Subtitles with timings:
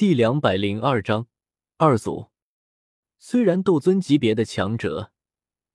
[0.00, 1.26] 第两百零二章
[1.76, 2.28] 二组。
[3.18, 5.12] 虽然斗尊级别的强者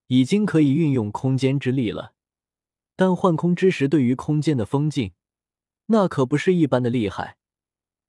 [0.08, 2.16] 已经可以运用空间之力了，
[2.96, 5.14] 但幻空之石对于空间的封禁，
[5.86, 7.38] 那可不是一般的厉害。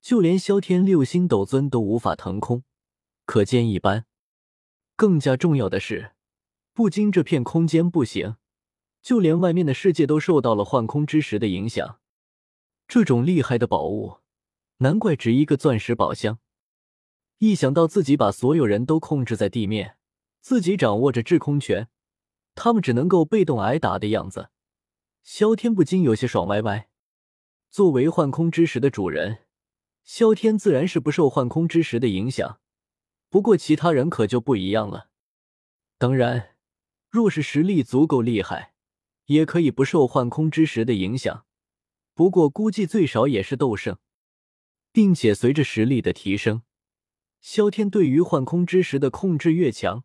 [0.01, 2.63] 就连萧天六星斗尊都无法腾空，
[3.27, 4.07] 可见一斑。
[4.95, 6.13] 更加重要的是，
[6.73, 8.37] 不仅这片空间不行，
[9.03, 11.99] 就连外面的世界都受到了幻空之石的影响。
[12.87, 14.17] 这种厉害的宝物。
[14.77, 16.39] 难怪值一个钻石宝箱。
[17.39, 19.97] 一想到自己把所有人都控制在地面，
[20.39, 21.87] 自己掌握着制空权，
[22.55, 24.49] 他们只能够被动挨打的样子，
[25.23, 26.89] 萧天不禁有些爽歪歪。
[27.69, 29.39] 作为幻空之石的主人，
[30.03, 32.59] 萧天自然是不受幻空之石的影响。
[33.29, 35.09] 不过其他人可就不一样了。
[35.97, 36.55] 当然，
[37.09, 38.73] 若是实力足够厉害，
[39.25, 41.45] 也可以不受幻空之石的影响。
[42.13, 43.97] 不过估计最少也是斗圣。
[44.97, 46.63] 并且随着实力的提升，
[47.39, 50.03] 萧天对于幻空之石的控制越强，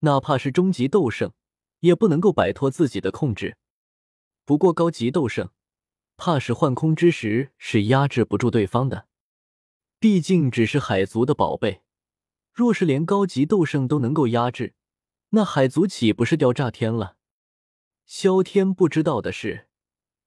[0.00, 1.32] 哪怕是终极斗圣，
[1.78, 3.58] 也不能够摆脱自己的控制。
[4.44, 5.50] 不过高级斗圣，
[6.16, 9.06] 怕是幻空之石是压制不住对方的。
[10.00, 11.82] 毕竟只是海族的宝贝，
[12.52, 14.74] 若是连高级斗圣都能够压制，
[15.28, 17.18] 那海族岂不是掉炸天了？
[18.04, 19.68] 萧天不知道的是，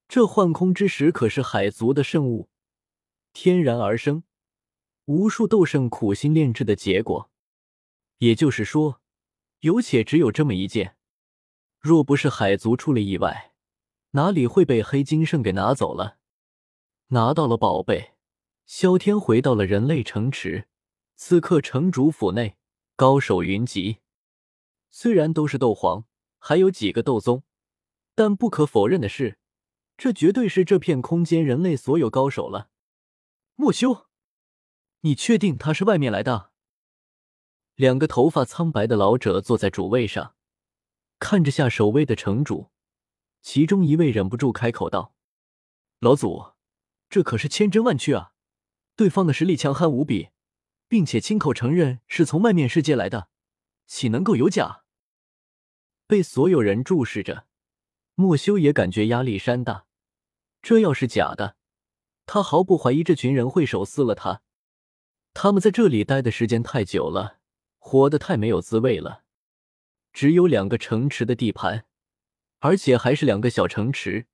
[0.08, 2.48] 这幻空之石可是海族的圣物。
[3.32, 4.24] 天然而生，
[5.06, 7.30] 无数斗圣苦心炼制的结果。
[8.18, 9.00] 也就是说，
[9.60, 10.96] 有且只有这么一件。
[11.80, 13.54] 若不是海族出了意外，
[14.10, 16.18] 哪里会被黑金圣给拿走了？
[17.08, 18.12] 拿到了宝贝，
[18.66, 20.68] 萧天回到了人类城池。
[21.16, 22.56] 此刻城主府内
[22.96, 23.98] 高手云集，
[24.90, 26.04] 虽然都是斗皇，
[26.38, 27.44] 还有几个斗宗，
[28.14, 29.38] 但不可否认的是，
[29.96, 32.70] 这绝对是这片空间人类所有高手了。
[33.54, 34.06] 莫修，
[35.00, 36.52] 你确定他是外面来的？
[37.74, 40.34] 两个头发苍白的老者坐在主位上，
[41.18, 42.70] 看着下守卫的城主，
[43.42, 45.14] 其中一位忍不住开口道
[46.00, 46.52] ：“老祖，
[47.10, 48.32] 这可是千真万确啊！
[48.96, 50.30] 对方的实力强悍无比，
[50.88, 53.28] 并且亲口承认是从外面世界来的，
[53.86, 54.84] 岂能够有假？”
[56.08, 57.46] 被所有人注视着，
[58.14, 59.86] 莫修也感觉压力山大。
[60.60, 61.56] 这要是假的，
[62.26, 64.42] 他毫不怀疑，这群人会手撕了他。
[65.34, 67.38] 他们在这里待的时间太久了，
[67.78, 69.24] 活得太没有滋味了。
[70.12, 71.86] 只有两个城池的地盘，
[72.60, 74.26] 而且还是两个小城池，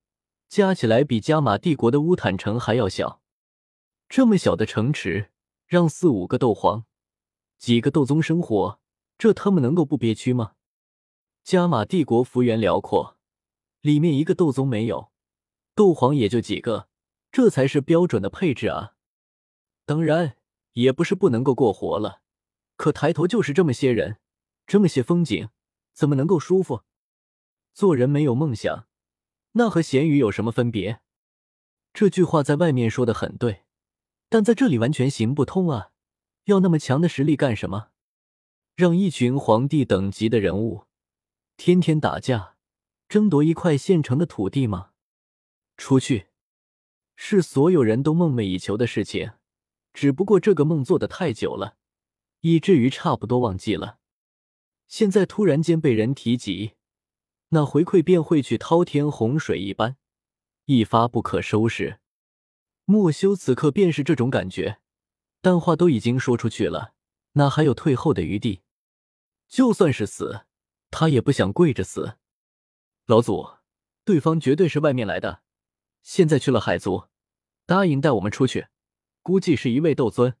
[0.49, 3.21] 加起来比加玛帝国的乌坦城还要小。
[4.09, 5.31] 这么小的城池，
[5.65, 6.83] 让四五个斗皇、
[7.57, 8.81] 几个斗宗生活，
[9.17, 10.53] 这他们能够不憋屈吗？
[11.45, 13.17] 加玛帝国幅员辽阔，
[13.79, 15.11] 里面一个斗宗没有，
[15.73, 16.88] 斗皇也就几个。
[17.31, 18.95] 这才是标准的配置啊！
[19.85, 20.37] 当然，
[20.73, 22.21] 也不是不能够过活了，
[22.75, 24.17] 可抬头就是这么些人，
[24.65, 25.49] 这么些风景，
[25.93, 26.83] 怎么能够舒服？
[27.73, 28.87] 做人没有梦想，
[29.53, 31.01] 那和咸鱼有什么分别？
[31.93, 33.65] 这句话在外面说的很对，
[34.29, 35.91] 但在这里完全行不通啊！
[36.45, 37.89] 要那么强的实力干什么？
[38.75, 40.85] 让一群皇帝等级的人物
[41.57, 42.55] 天天打架，
[43.07, 44.91] 争夺一块现成的土地吗？
[45.77, 46.28] 出去！
[47.21, 49.33] 是所有人都梦寐以求的事情，
[49.93, 51.75] 只不过这个梦做的太久了，
[52.39, 53.99] 以至于差不多忘记了。
[54.87, 56.75] 现在突然间被人提及，
[57.49, 59.97] 那回馈便会去滔天洪水一般，
[60.63, 61.99] 一发不可收拾。
[62.85, 64.79] 莫修此刻便是这种感觉，
[65.41, 66.93] 但话都已经说出去了，
[67.33, 68.61] 哪还有退后的余地？
[69.49, 70.45] 就算是死，
[70.89, 72.15] 他也不想跪着死。
[73.07, 73.45] 老祖，
[74.05, 75.41] 对方绝对是外面来的。
[76.01, 77.08] 现在去了海族，
[77.69, 78.65] 答应带我们出去，
[79.21, 80.35] 估计是一位斗尊。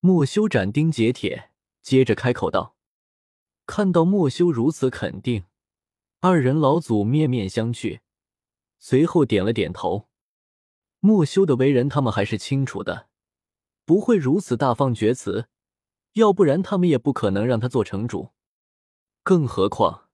[0.00, 2.74] 莫修斩钉截铁，接着开口道
[3.66, 5.44] ：“看到莫修如此肯定，
[6.18, 8.00] 二人老祖面面相觑，
[8.80, 10.08] 随后点了点头。
[10.98, 13.08] 莫修的为人，他们还是清楚的，
[13.84, 15.46] 不会如此大放厥词，
[16.14, 18.30] 要不然他们也不可能让他做城主。
[19.22, 20.08] 更何况，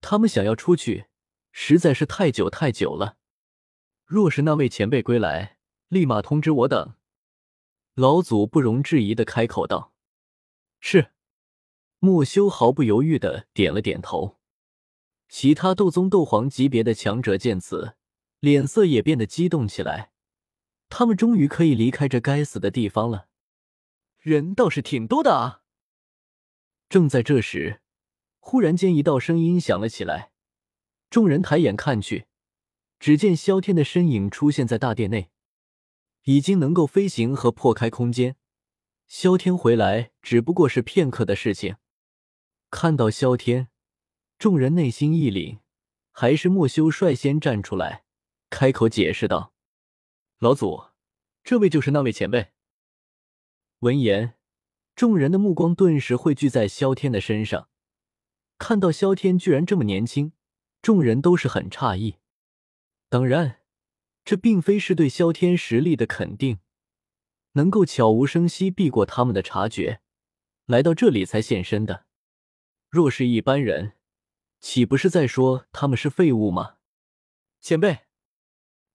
[0.00, 1.08] 他们想要出去，
[1.52, 3.18] 实在是太久太久了。”
[4.08, 5.57] 若是那位前辈归来，
[5.88, 6.94] 立马通知我等。
[7.94, 9.92] 老祖不容置疑的开口道
[10.80, 11.12] ：“是。”
[12.00, 14.38] 莫修毫不犹豫的点了点头。
[15.28, 17.96] 其他斗宗、斗皇级别的强者见此，
[18.38, 20.12] 脸色也变得激动起来。
[20.88, 23.26] 他们终于可以离开这该死的地方了。
[24.18, 25.62] 人倒是挺多的啊！
[26.88, 27.80] 正在这时，
[28.38, 30.32] 忽然间一道声音响了起来，
[31.10, 32.26] 众人抬眼看去。
[33.00, 35.30] 只见萧天的身影出现在大殿内，
[36.28, 38.36] 已经能够飞行和破开空间，
[39.06, 41.76] 萧天回来只不过是片刻的事情。
[42.70, 43.68] 看到萧天，
[44.38, 45.60] 众人内心一凛，
[46.12, 48.04] 还是莫修率先站出来，
[48.50, 49.54] 开口解释道
[50.38, 50.88] ：“老祖，
[51.42, 52.48] 这位就是那位前辈。”
[53.80, 54.34] 闻言，
[54.94, 57.70] 众人的目光顿时汇聚在萧天的身上。
[58.58, 60.34] 看到萧天居然这么年轻，
[60.82, 62.16] 众人都是很诧异。
[63.08, 63.60] 当然，
[64.28, 66.58] 这并非是对萧天实力的肯定，
[67.52, 70.02] 能够悄无声息避过他们的察觉，
[70.66, 72.04] 来到这里才现身的。
[72.90, 73.94] 若是一般人，
[74.60, 76.74] 岂不是在说他们是废物吗？
[77.62, 78.00] 前辈，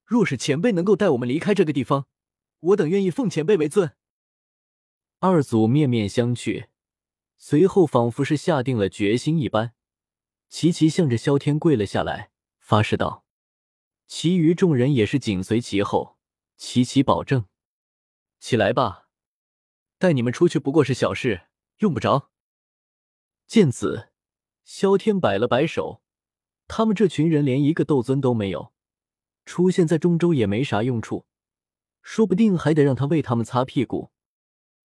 [0.05, 2.05] 若是前辈能够带我们离开这个地方，
[2.59, 3.93] 我等愿意奉前辈为尊。
[5.17, 6.67] 二祖面面相觑，
[7.37, 9.73] 随后仿佛是下定了决心一般，
[10.47, 13.22] 齐齐向着萧天跪了下来，发誓道
[14.07, 16.17] ：“其余众人也是紧随其后，
[16.57, 17.45] 齐齐保证：
[18.39, 19.07] 起来吧，
[19.97, 21.47] 带你们出去不过是小事，
[21.77, 22.31] 用不着。”
[23.47, 24.09] 见此，
[24.63, 26.01] 萧天摆了摆手，
[26.67, 28.73] 他们这群人连一个斗尊都没有，
[29.45, 31.25] 出现在中州也没啥用处，
[32.01, 34.11] 说不定还得让他为他们擦屁股。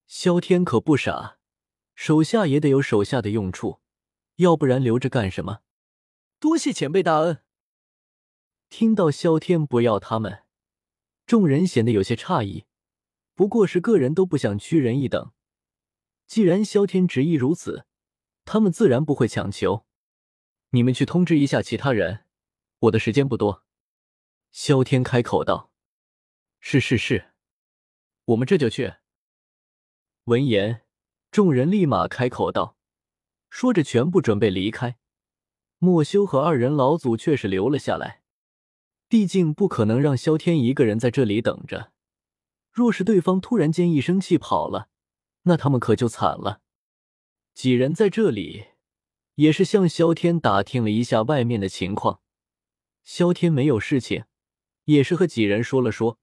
[0.07, 1.39] 萧天可不傻，
[1.95, 3.81] 手下也得有手下的用处，
[4.37, 5.61] 要不然留着干什么？
[6.41, 7.43] 多谢前辈大恩。
[8.71, 10.45] 听到萧天不要他们，
[11.27, 12.67] 众人显得有些诧异，
[13.35, 15.33] 不过是个人都不想屈人一等。
[16.27, 17.87] 既然萧天执意如此。
[18.51, 19.85] 他们自然不会强求，
[20.71, 22.25] 你们去通知一下其他人，
[22.79, 23.63] 我的时间不多。
[24.51, 25.71] 萧天开口道
[26.59, 27.33] ：“是是是，
[28.25, 28.95] 我们这就去。”
[30.25, 30.87] 闻言，
[31.31, 32.79] 众人立马开口道，
[33.51, 34.97] 说着全部准备离开。
[35.77, 38.18] 莫修和二人老祖却是留了下来，
[39.09, 41.93] 毕竟不可能让萧天一个人在这里等着。
[42.71, 44.89] 若是对方突然间一生气跑了，
[45.43, 46.61] 那他们可就惨了。
[47.55, 48.67] 几人在这里，
[49.37, 52.21] 也是向萧天打听了一下外面的情况。
[53.03, 54.25] 萧天没有事情，
[54.85, 56.19] 也是和几人说了说。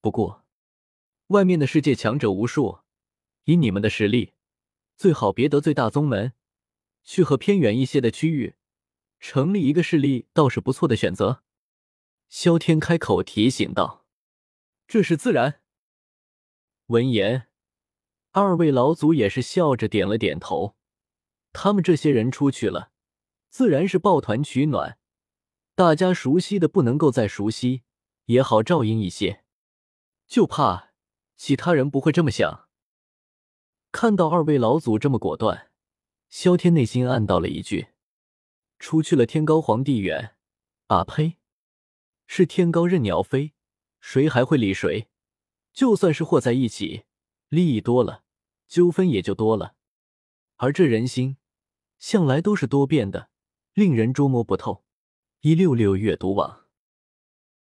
[0.00, 0.46] 不过，
[1.28, 2.78] 外面的世界强者无数，
[3.44, 4.32] 以你们的实力，
[4.96, 6.32] 最好别得罪大宗门，
[7.04, 8.54] 去和偏远一些的区域
[9.20, 11.44] 成立一个势力，倒是不错的选择。
[12.30, 14.06] 萧天开口提醒道
[14.86, 15.62] ：“这是自然。”
[16.86, 17.48] 闻言，
[18.30, 20.76] 二位老祖也是笑着点了点头。
[21.52, 22.92] 他们这些人出去了，
[23.48, 24.96] 自然是抱团取暖，
[25.74, 27.82] 大家熟悉的不能够再熟悉，
[28.26, 29.42] 也好照应一些。
[30.28, 30.92] 就怕
[31.36, 32.68] 其他人不会这么想。
[33.90, 35.72] 看到二位老祖这么果断，
[36.28, 37.88] 萧天内心暗道了一句
[38.78, 40.36] ：“出去了，天高皇帝远。”
[40.86, 41.39] 啊呸！
[42.32, 43.54] 是天高任鸟飞，
[43.98, 45.08] 谁还会理谁？
[45.72, 47.02] 就算是和在一起，
[47.48, 48.22] 利益多了，
[48.68, 49.74] 纠纷也就多了。
[50.54, 51.38] 而这人心。
[51.98, 53.30] 向来都是多变的，
[53.74, 54.84] 令人捉摸不透。
[55.40, 56.59] 一六六阅读网。